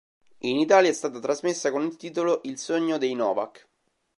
In 0.39 0.57
Italia 0.57 0.89
è 0.89 0.93
stata 0.93 1.19
trasmessa 1.19 1.69
con 1.69 1.83
il 1.83 1.95
titolo 1.95 2.39
"Il 2.45 2.57
sogno 2.57 2.97
dei 2.97 3.13
Novak". 3.13 3.67